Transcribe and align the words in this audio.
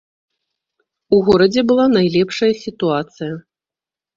У 1.17 1.19
горадзе 1.27 1.61
была 1.73 1.85
найлепшая 1.99 2.53
сітуацыя. 2.65 3.33